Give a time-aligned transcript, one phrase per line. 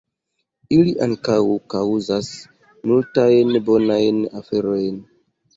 [0.77, 1.35] Ili ankaŭ
[1.75, 2.31] kaŭzas
[2.93, 4.99] multajn bonajn aferojn.